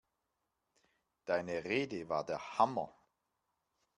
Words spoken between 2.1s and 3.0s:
der Hammer!